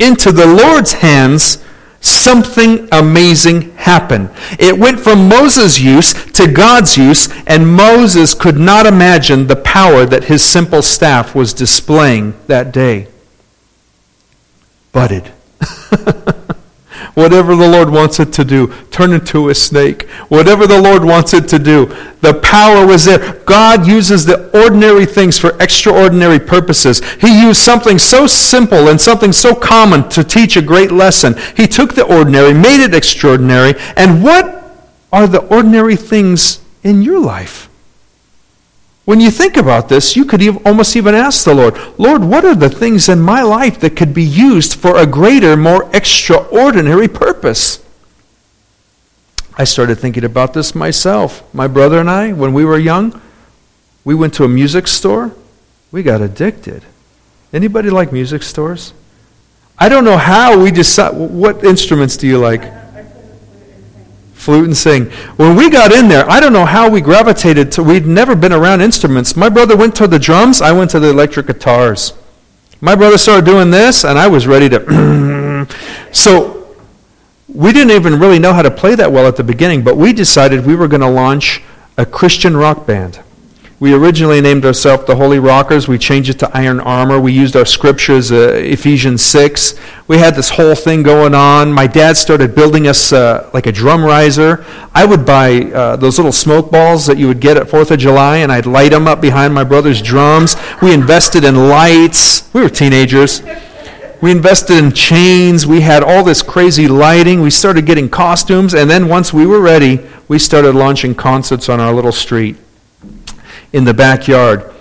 [0.00, 1.62] into the Lord's hands,
[2.00, 4.30] something amazing happened.
[4.58, 10.06] It went from Moses' use to God's use, and Moses could not imagine the power
[10.06, 13.08] that his simple staff was displaying that day.
[14.92, 15.30] Budded.
[17.14, 20.08] Whatever the Lord wants it to do, turn into a snake.
[20.28, 21.86] Whatever the Lord wants it to do,
[22.20, 23.34] the power was there.
[23.46, 27.02] God uses the ordinary things for extraordinary purposes.
[27.14, 31.34] He used something so simple and something so common to teach a great lesson.
[31.56, 33.74] He took the ordinary, made it extraordinary.
[33.96, 37.69] And what are the ordinary things in your life?
[39.10, 42.44] When you think about this, you could even, almost even ask the Lord, Lord, what
[42.44, 47.08] are the things in my life that could be used for a greater, more extraordinary
[47.08, 47.84] purpose?
[49.58, 51.42] I started thinking about this myself.
[51.52, 53.20] My brother and I, when we were young,
[54.04, 55.34] we went to a music store.
[55.90, 56.84] We got addicted.
[57.52, 58.92] Anybody like music stores?
[59.76, 61.18] I don't know how we decided.
[61.18, 62.62] What instruments do you like?
[64.40, 65.10] Flute and sing.
[65.36, 68.52] When we got in there, I don't know how we gravitated to, we'd never been
[68.52, 69.36] around instruments.
[69.36, 72.14] My brother went to the drums, I went to the electric guitars.
[72.80, 75.66] My brother started doing this, and I was ready to.
[76.12, 76.74] so
[77.46, 80.12] we didn't even really know how to play that well at the beginning, but we
[80.12, 81.62] decided we were going to launch
[81.98, 83.20] a Christian rock band.
[83.80, 85.88] We originally named ourselves the Holy Rockers.
[85.88, 87.18] We changed it to Iron Armor.
[87.18, 89.74] We used our scriptures, uh, Ephesians 6.
[90.06, 91.72] We had this whole thing going on.
[91.72, 94.66] My dad started building us uh, like a drum riser.
[94.94, 97.98] I would buy uh, those little smoke balls that you would get at 4th of
[98.00, 100.56] July, and I'd light them up behind my brother's drums.
[100.82, 102.52] We invested in lights.
[102.52, 103.42] We were teenagers.
[104.20, 105.66] We invested in chains.
[105.66, 107.40] We had all this crazy lighting.
[107.40, 108.74] We started getting costumes.
[108.74, 112.58] And then once we were ready, we started launching concerts on our little street
[113.72, 114.72] in the backyard.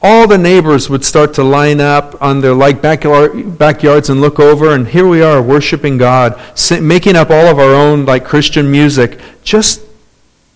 [0.00, 4.74] All the neighbors would start to line up on their like backyards and look over,
[4.74, 6.40] and here we are worshiping God,
[6.80, 9.80] making up all of our own like Christian music, just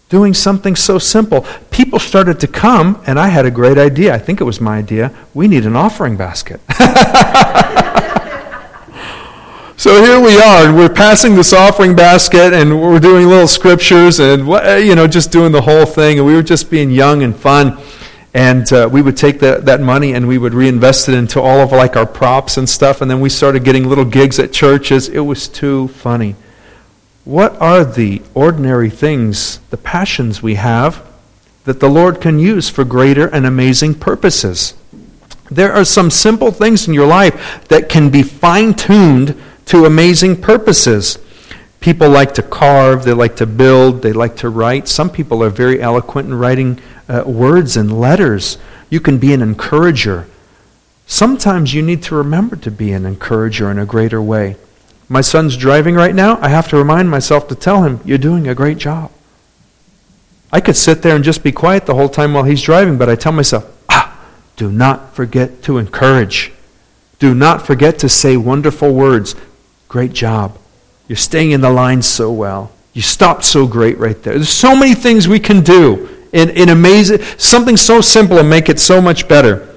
[0.09, 1.47] doing something so simple.
[1.71, 4.15] People started to come, and I had a great idea.
[4.15, 5.13] I think it was my idea.
[5.35, 6.61] We need an offering basket.
[9.87, 14.19] So here we are, and we're passing this offering basket, and we're doing little scriptures,
[14.19, 14.45] and
[14.85, 16.19] you know, just doing the whole thing.
[16.19, 17.79] And we were just being young and fun.
[18.35, 21.61] And uh, we would take that, that money and we would reinvest it into all
[21.61, 23.01] of like our props and stuff.
[23.01, 25.09] And then we started getting little gigs at churches.
[25.09, 26.35] It was too funny.
[27.25, 31.07] What are the ordinary things, the passions we have,
[31.63, 34.75] that the Lord can use for greater and amazing purposes?
[35.49, 40.41] There are some simple things in your life that can be fine tuned to amazing
[40.41, 41.19] purposes.
[41.81, 44.89] People like to carve, they like to build, they like to write.
[44.89, 48.59] Some people are very eloquent in writing uh, words and letters.
[48.91, 50.27] You can be an encourager.
[51.07, 54.57] Sometimes you need to remember to be an encourager in a greater way.
[55.09, 56.39] My son's driving right now.
[56.41, 59.13] I have to remind myself to tell him, You're doing a great job.
[60.53, 63.09] I could sit there and just be quiet the whole time while he's driving, but
[63.09, 64.19] I tell myself, Ah,
[64.57, 66.53] do not forget to encourage.
[67.19, 69.35] Do not forget to say wonderful words.
[69.97, 70.59] Great job.
[71.09, 72.71] You're staying in the line so well.
[72.93, 74.35] You stopped so great right there.
[74.35, 78.69] There's so many things we can do in, in amazing, something so simple and make
[78.69, 79.75] it so much better.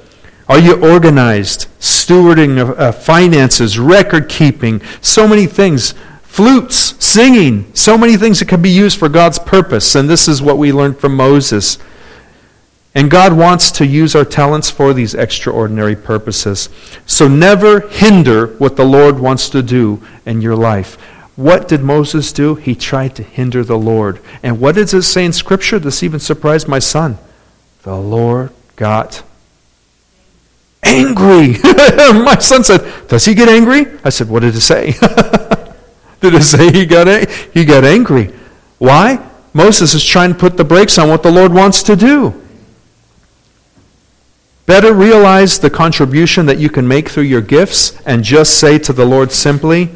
[0.49, 1.67] Are you organized?
[1.79, 5.93] Stewarding of uh, finances, record keeping, so many things.
[6.23, 9.95] Flutes, singing, so many things that can be used for God's purpose.
[9.95, 11.77] And this is what we learned from Moses.
[12.95, 16.69] And God wants to use our talents for these extraordinary purposes.
[17.05, 20.95] So never hinder what the Lord wants to do in your life.
[21.35, 22.55] What did Moses do?
[22.55, 24.19] He tried to hinder the Lord.
[24.43, 25.79] And what does it say in Scripture?
[25.79, 27.17] This even surprised my son.
[27.83, 29.23] The Lord got
[30.83, 31.57] angry.
[31.63, 33.85] my son said, Does he get angry?
[34.03, 34.91] I said, What did it say?
[36.19, 38.33] did it say he got, a- he got angry?
[38.79, 39.25] Why?
[39.53, 42.33] Moses is trying to put the brakes on what the Lord wants to do.
[44.69, 48.93] Better realize the contribution that you can make through your gifts and just say to
[48.93, 49.89] the Lord simply,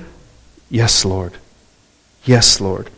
[0.68, 1.34] Yes, Lord.
[2.26, 2.90] Yes, Lord.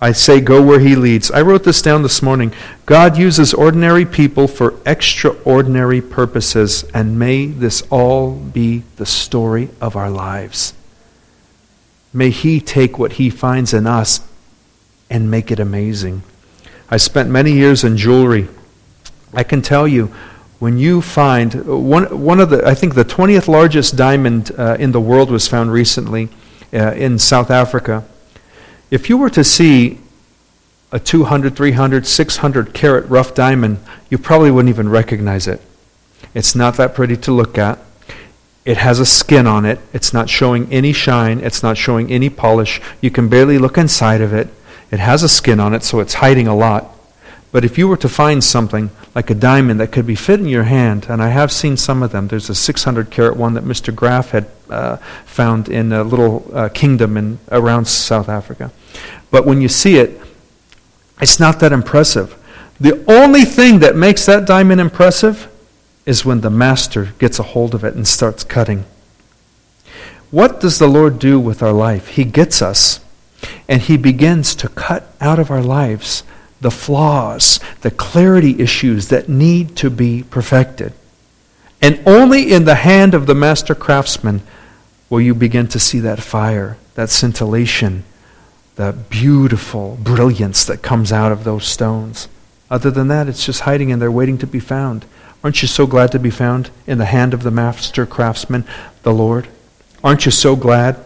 [0.00, 1.30] I say, go where He leads.
[1.30, 2.52] I wrote this down this morning.
[2.84, 9.94] God uses ordinary people for extraordinary purposes, and may this all be the story of
[9.94, 10.74] our lives.
[12.12, 14.20] May He take what He finds in us
[15.08, 16.24] and make it amazing.
[16.90, 18.48] I spent many years in jewelry.
[19.32, 20.12] I can tell you,
[20.60, 24.92] when you find one, one of the, I think the 20th largest diamond uh, in
[24.92, 26.28] the world was found recently
[26.72, 28.04] uh, in South Africa.
[28.90, 30.00] If you were to see
[30.92, 33.78] a 200, 300, 600 carat rough diamond,
[34.10, 35.62] you probably wouldn't even recognize it.
[36.34, 37.78] It's not that pretty to look at.
[38.66, 39.78] It has a skin on it.
[39.94, 41.40] It's not showing any shine.
[41.40, 42.82] It's not showing any polish.
[43.00, 44.48] You can barely look inside of it.
[44.90, 46.94] It has a skin on it, so it's hiding a lot.
[47.52, 50.46] But if you were to find something like a diamond that could be fit in
[50.46, 53.64] your hand, and I have seen some of them, there's a 600 carat one that
[53.64, 53.94] Mr.
[53.94, 58.70] Graff had uh, found in a little uh, kingdom in, around South Africa.
[59.30, 60.20] But when you see it,
[61.20, 62.36] it's not that impressive.
[62.80, 65.50] The only thing that makes that diamond impressive
[66.06, 68.84] is when the master gets a hold of it and starts cutting.
[70.30, 72.08] What does the Lord do with our life?
[72.08, 73.00] He gets us
[73.68, 76.22] and he begins to cut out of our lives
[76.60, 80.92] the flaws, the clarity issues that need to be perfected.
[81.80, 84.42] And only in the hand of the master craftsman
[85.08, 88.04] will you begin to see that fire, that scintillation,
[88.76, 92.28] that beautiful brilliance that comes out of those stones.
[92.70, 95.04] Other than that, it's just hiding in there waiting to be found.
[95.42, 98.64] Aren't you so glad to be found in the hand of the master craftsman,
[99.02, 99.48] the Lord?
[100.04, 100.96] Aren't you so glad?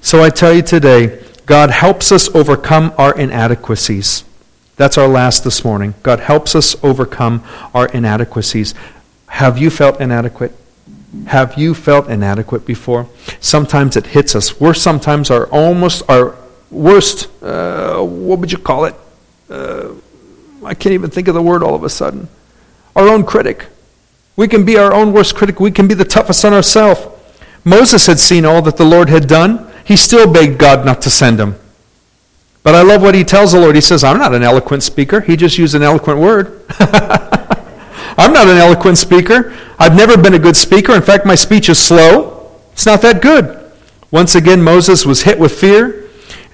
[0.00, 4.24] So I tell you today, God helps us overcome our inadequacies.
[4.76, 5.94] That's our last this morning.
[6.02, 7.42] God helps us overcome
[7.74, 8.74] our inadequacies.
[9.28, 10.52] Have you felt inadequate?
[11.28, 13.08] Have you felt inadequate before?
[13.40, 14.60] Sometimes it hits us.
[14.60, 16.36] We're sometimes our almost our
[16.70, 17.28] worst.
[17.42, 18.94] Uh, what would you call it?
[19.48, 19.94] Uh,
[20.62, 22.28] I can't even think of the word all of a sudden.
[22.94, 23.66] Our own critic.
[24.36, 25.58] We can be our own worst critic.
[25.58, 27.00] We can be the toughest on ourselves.
[27.64, 29.72] Moses had seen all that the Lord had done.
[29.84, 31.56] He still begged God not to send him.
[32.66, 33.76] But I love what he tells the Lord.
[33.76, 35.20] He says, I'm not an eloquent speaker.
[35.20, 36.64] He just used an eloquent word.
[36.80, 39.56] I'm not an eloquent speaker.
[39.78, 40.92] I've never been a good speaker.
[40.92, 42.50] In fact, my speech is slow.
[42.72, 43.70] It's not that good.
[44.10, 46.05] Once again, Moses was hit with fear.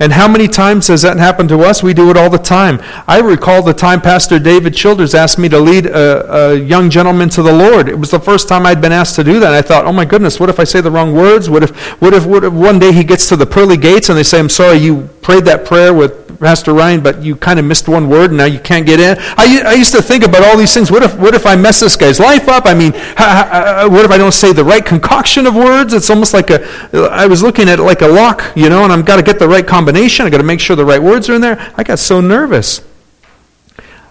[0.03, 1.81] And how many times has that happened to us?
[1.81, 2.81] We do it all the time.
[3.07, 7.29] I recall the time Pastor David Childers asked me to lead a, a, young gentleman
[7.29, 7.88] to the Lord.
[7.88, 9.55] It was the first time I'd been asked to do that.
[9.55, 11.49] I thought, oh my goodness, what if I say the wrong words?
[11.49, 11.71] What if,
[12.03, 14.41] what if, what if one day he gets to the pearly gates and they say,
[14.41, 18.09] I'm sorry, you prayed that prayer with Pastor Ryan, but you kind of missed one
[18.09, 19.17] word and now you can't get in.
[19.38, 20.90] I, I used to think about all these things.
[20.90, 22.67] What if, what if I mess this guy's life up?
[22.67, 25.94] I mean, how, uh, what if I don't say the right concoction of words?
[25.94, 26.67] It's almost like a,
[27.13, 29.38] I was looking at it like a lock, you know, and I've got to get
[29.38, 29.92] the right combination.
[29.97, 31.73] I've got to make sure the right words are in there.
[31.77, 32.83] I got so nervous.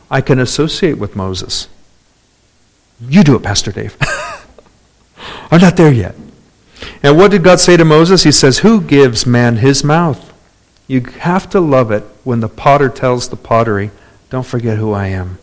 [0.10, 1.68] I can associate with Moses.
[3.00, 3.98] You do it, Pastor Dave.
[5.52, 6.16] I'm not there yet.
[7.04, 8.24] And what did God say to Moses?
[8.24, 10.32] He says, Who gives man his mouth?
[10.88, 13.92] You have to love it when the potter tells the pottery,
[14.30, 15.40] Don't forget who I am.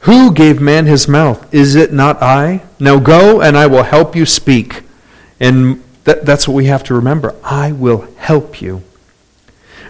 [0.00, 1.52] Who gave man his mouth?
[1.52, 2.62] Is it not I?
[2.78, 4.82] Now go, and I will help you speak.
[5.40, 7.34] And that, that's what we have to remember.
[7.42, 8.82] I will help you.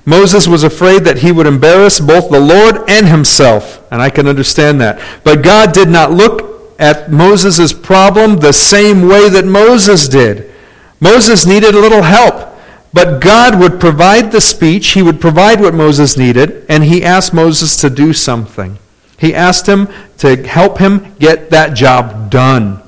[0.06, 4.28] Moses was afraid that he would embarrass both the Lord and himself, and I can
[4.28, 5.00] understand that.
[5.24, 10.52] But God did not look at Moses' problem the same way that Moses did.
[11.00, 12.54] Moses needed a little help,
[12.92, 17.32] but God would provide the speech, he would provide what Moses needed, and he asked
[17.32, 18.78] Moses to do something.
[19.18, 19.88] He asked him
[20.18, 22.83] to help him get that job done.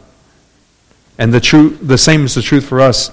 [1.19, 3.11] And the, true, the same is the truth for us.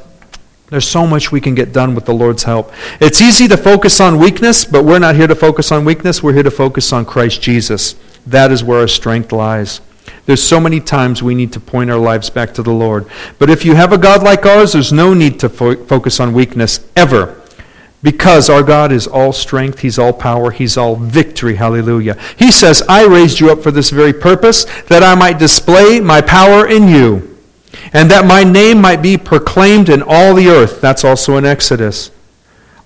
[0.68, 2.72] There's so much we can get done with the Lord's help.
[3.00, 6.24] It's easy to focus on weakness, but we're not here to focus on weakness.
[6.24, 7.96] We're here to focus on Christ Jesus.
[8.26, 9.82] That is where our strength lies.
[10.26, 13.06] There's so many times we need to point our lives back to the Lord.
[13.40, 16.34] But if you have a God like ours, there's no need to fo- focus on
[16.34, 17.40] weakness ever.
[18.02, 21.56] Because our God is all strength, He's all power, He's all victory.
[21.56, 22.20] Hallelujah.
[22.38, 26.22] He says, I raised you up for this very purpose, that I might display my
[26.22, 27.33] power in you
[27.94, 30.82] and that my name might be proclaimed in all the earth.
[30.82, 32.12] That's also in Exodus.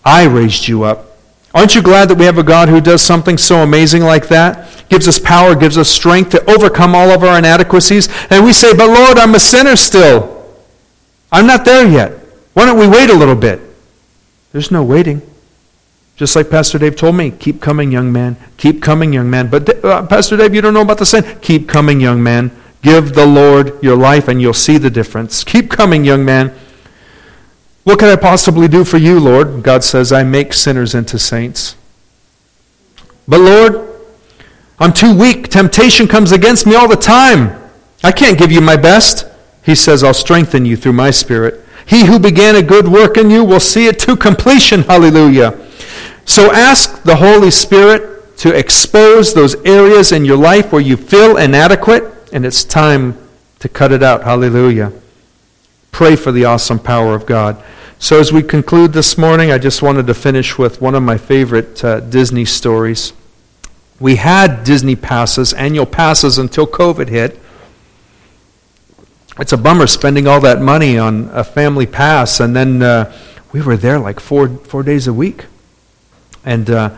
[0.04, 1.18] I raised you up.
[1.54, 4.68] Aren't you glad that we have a God who does something so amazing like that?
[4.90, 8.10] Gives us power, gives us strength to overcome all of our inadequacies.
[8.30, 10.46] And we say, But Lord, I'm a sinner still.
[11.32, 12.12] I'm not there yet.
[12.54, 13.62] Why don't we wait a little bit?
[14.52, 15.22] There's no waiting.
[16.16, 18.38] Just like Pastor Dave told me, keep coming, young man.
[18.58, 19.50] Keep coming, young man.
[19.50, 21.40] But uh, Pastor Dave, you don't know about the sin.
[21.42, 22.50] Keep coming, young man.
[22.82, 25.44] Give the Lord your life and you'll see the difference.
[25.44, 26.54] Keep coming, young man.
[27.84, 29.64] What can I possibly do for you, Lord?
[29.64, 31.76] God says, I make sinners into saints.
[33.28, 33.88] But Lord,
[34.80, 35.50] I'm too weak.
[35.50, 37.58] Temptation comes against me all the time.
[38.04, 39.26] I can't give you my best.
[39.64, 41.64] He says, I'll strengthen you through my spirit.
[41.86, 44.82] He who began a good work in you will see it to completion.
[44.84, 45.58] Hallelujah.
[46.26, 51.38] So ask the Holy Spirit to expose those areas in your life where you feel
[51.38, 53.18] inadequate and it's time
[53.60, 54.24] to cut it out.
[54.24, 54.92] Hallelujah.
[55.92, 57.64] Pray for the awesome power of God.
[58.00, 61.18] So, as we conclude this morning, I just wanted to finish with one of my
[61.18, 63.14] favorite uh, Disney stories.
[64.00, 67.40] We had Disney passes, annual passes, until COVID hit.
[69.40, 73.12] It's a bummer spending all that money on a family pass, and then uh,
[73.52, 75.46] we were there like four, four days a week.
[76.46, 76.96] And uh,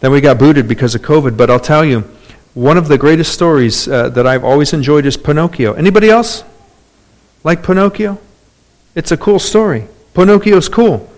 [0.00, 1.36] then we got booted because of COVID.
[1.36, 2.04] But I'll tell you,
[2.58, 5.74] one of the greatest stories uh, that I've always enjoyed is Pinocchio.
[5.74, 6.42] Anybody else
[7.44, 8.18] like Pinocchio?
[8.96, 9.84] It's a cool story.
[10.12, 11.08] Pinocchio's cool.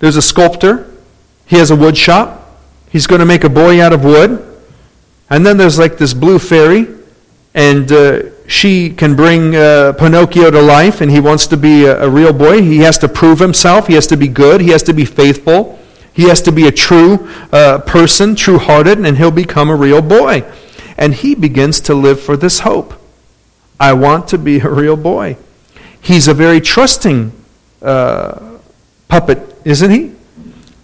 [0.00, 0.92] There's a sculptor.
[1.46, 2.58] He has a wood shop.
[2.90, 4.44] He's going to make a boy out of wood.
[5.30, 6.88] And then there's like this blue fairy,
[7.54, 12.06] and uh, she can bring uh, Pinocchio to life, and he wants to be a,
[12.06, 12.60] a real boy.
[12.60, 13.86] He has to prove himself.
[13.86, 14.60] He has to be good.
[14.60, 15.78] He has to be faithful.
[16.12, 20.02] He has to be a true uh, person, true hearted, and he'll become a real
[20.02, 20.44] boy.
[20.98, 22.94] And he begins to live for this hope.
[23.80, 25.36] I want to be a real boy.
[26.00, 27.32] He's a very trusting
[27.80, 28.58] uh,
[29.08, 30.14] puppet, isn't he?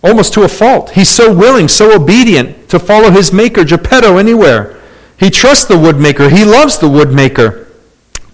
[0.03, 0.91] Almost to a fault.
[0.91, 4.81] He's so willing, so obedient to follow his maker, Geppetto, anywhere.
[5.19, 6.31] He trusts the woodmaker.
[6.31, 7.67] He loves the woodmaker.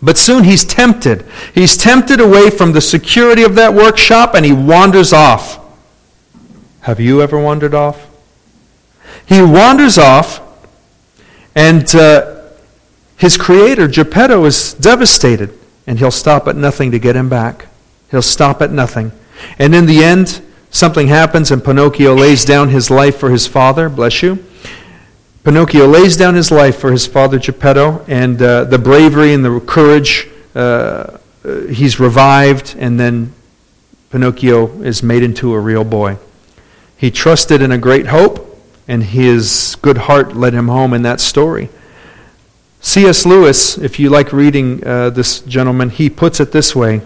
[0.03, 1.27] But soon he's tempted.
[1.55, 5.59] He's tempted away from the security of that workshop and he wanders off.
[6.81, 8.09] Have you ever wandered off?
[9.27, 10.41] He wanders off
[11.55, 12.41] and uh,
[13.17, 17.67] his creator, Geppetto, is devastated, and he'll stop at nothing to get him back.
[18.11, 19.13] He'll stop at nothing.
[19.59, 23.89] And in the end, something happens, and Pinocchio lays down his life for his father.
[23.89, 24.45] Bless you.
[25.45, 29.61] Pinocchio lays down his life for his father Geppetto, and uh, the bravery and the
[29.61, 33.33] courage, uh, uh he's revived, and then
[34.11, 36.19] Pinocchio is made into a real boy.
[36.97, 38.50] He trusted in a great hope,
[38.91, 41.69] and his good heart led him home in that story.
[42.81, 43.25] C.S.
[43.25, 47.01] Lewis, if you like reading uh, this gentleman, he puts it this way.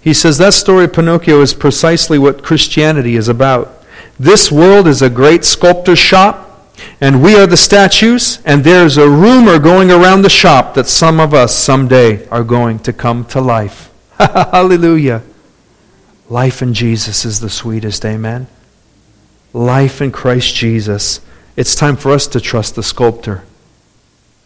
[0.00, 3.84] He says, That story of Pinocchio is precisely what Christianity is about.
[4.18, 6.68] This world is a great sculptor's shop,
[7.00, 11.20] and we are the statues, and there's a rumor going around the shop that some
[11.20, 13.92] of us someday are going to come to life.
[14.18, 15.22] Hallelujah.
[16.28, 18.04] Life in Jesus is the sweetest.
[18.04, 18.48] Amen
[19.52, 21.20] life in Christ Jesus,
[21.56, 23.44] it's time for us to trust the sculptor.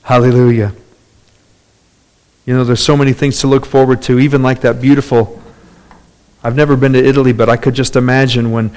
[0.03, 0.75] Hallelujah.
[2.47, 5.41] You know, there's so many things to look forward to, even like that beautiful.
[6.43, 8.71] I've never been to Italy, but I could just imagine when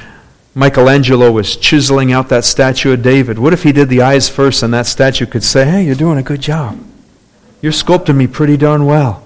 [0.55, 3.37] Michelangelo was chiseling out that statue of David.
[3.37, 6.17] What if he did the eyes first and that statue could say, Hey, you're doing
[6.17, 6.79] a good job.
[7.61, 9.23] You're sculpting me pretty darn well.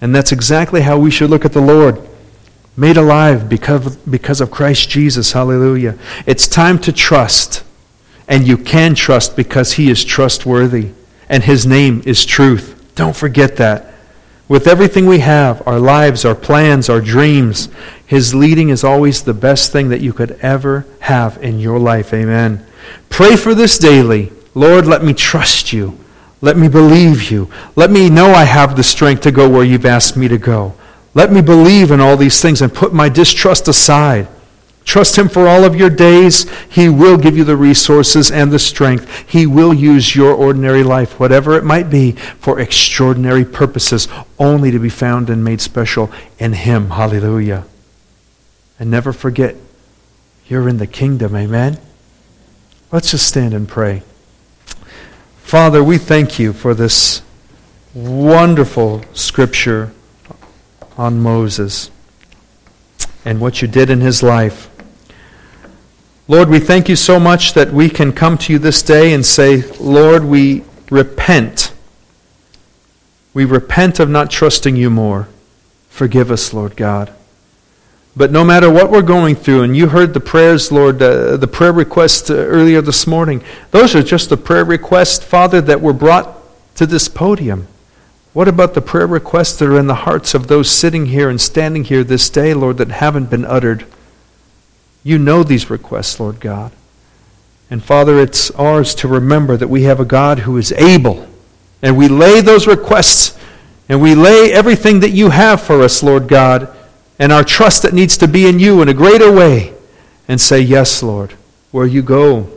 [0.00, 2.00] And that's exactly how we should look at the Lord.
[2.78, 5.32] Made alive because, because of Christ Jesus.
[5.32, 5.98] Hallelujah.
[6.26, 7.64] It's time to trust.
[8.28, 10.92] And you can trust because he is trustworthy.
[11.28, 12.94] And his name is truth.
[12.94, 13.94] Don't forget that.
[14.48, 17.68] With everything we have, our lives, our plans, our dreams,
[18.06, 22.14] His leading is always the best thing that you could ever have in your life.
[22.14, 22.64] Amen.
[23.10, 24.32] Pray for this daily.
[24.54, 25.98] Lord, let me trust you.
[26.40, 27.50] Let me believe you.
[27.76, 30.74] Let me know I have the strength to go where you've asked me to go.
[31.14, 34.28] Let me believe in all these things and put my distrust aside.
[34.84, 36.50] Trust Him for all of your days.
[36.70, 39.28] He will give you the resources and the strength.
[39.28, 44.78] He will use your ordinary life, whatever it might be, for extraordinary purposes, only to
[44.78, 46.90] be found and made special in Him.
[46.90, 47.64] Hallelujah.
[48.80, 49.56] And never forget,
[50.46, 51.36] you're in the kingdom.
[51.36, 51.78] Amen?
[52.90, 54.02] Let's just stand and pray.
[55.42, 57.20] Father, we thank you for this
[57.92, 59.92] wonderful scripture
[60.98, 61.90] on Moses
[63.24, 64.68] and what you did in his life.
[66.26, 69.24] Lord, we thank you so much that we can come to you this day and
[69.24, 71.72] say, Lord, we repent.
[73.32, 75.28] We repent of not trusting you more.
[75.88, 77.14] Forgive us, Lord God.
[78.14, 81.46] But no matter what we're going through, and you heard the prayers, Lord, uh, the
[81.46, 85.92] prayer requests uh, earlier this morning, those are just the prayer requests, Father, that were
[85.92, 86.36] brought
[86.74, 87.68] to this podium.
[88.38, 91.40] What about the prayer requests that are in the hearts of those sitting here and
[91.40, 93.84] standing here this day, Lord, that haven't been uttered?
[95.02, 96.70] You know these requests, Lord God.
[97.68, 101.26] And Father, it's ours to remember that we have a God who is able.
[101.82, 103.36] And we lay those requests
[103.88, 106.72] and we lay everything that you have for us, Lord God,
[107.18, 109.74] and our trust that needs to be in you in a greater way
[110.28, 111.34] and say, Yes, Lord,
[111.72, 112.48] where you go,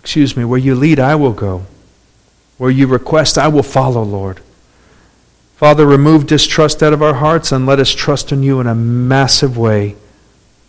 [0.00, 1.64] excuse me, where you lead, I will go.
[2.58, 4.40] Where you request, I will follow, Lord.
[5.56, 8.74] Father, remove distrust out of our hearts and let us trust in you in a
[8.74, 9.96] massive way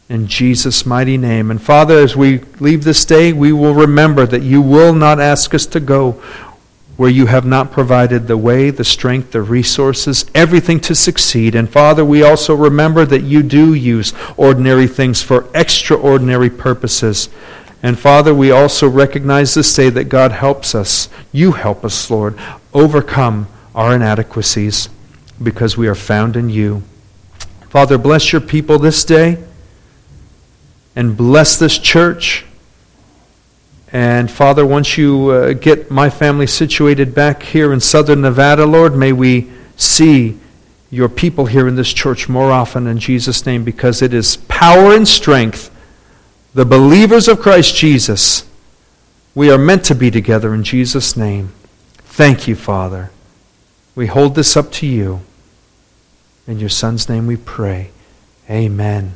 [0.10, 1.52] in Jesus' mighty name.
[1.52, 5.54] And Father, as we leave this day, we will remember that you will not ask
[5.54, 6.22] us to go
[6.96, 11.54] where you have not provided the way, the strength, the resources, everything to succeed.
[11.54, 17.30] And Father, we also remember that you do use ordinary things for extraordinary purposes.
[17.84, 21.10] And Father, we also recognize this day that God helps us.
[21.32, 22.38] You help us, Lord,
[22.74, 24.90] overcome our inadequacies
[25.42, 26.84] because we are found in you.
[27.70, 29.38] Father, bless your people this day
[30.96, 32.46] and bless this church.
[33.92, 38.96] And Father, once you uh, get my family situated back here in southern Nevada, Lord,
[38.96, 40.40] may we see
[40.90, 44.96] your people here in this church more often in Jesus' name because it is power
[44.96, 45.70] and strength.
[46.58, 48.50] The believers of Christ Jesus,
[49.36, 51.54] we are meant to be together in Jesus' name.
[51.98, 53.12] Thank you, Father.
[53.94, 55.22] We hold this up to you.
[56.48, 57.92] In your Son's name we pray.
[58.50, 59.14] Amen.